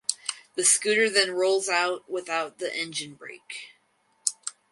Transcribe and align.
The 0.55 0.63
scooter 0.65 1.11
then 1.11 1.29
rolls 1.29 1.69
out 1.69 2.09
without 2.09 2.57
the 2.57 2.75
engine 2.75 3.13
brake. 3.13 3.73